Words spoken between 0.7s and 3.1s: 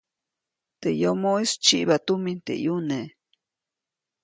Teʼ yomoʼis tsyiba tumin teʼ ʼyune.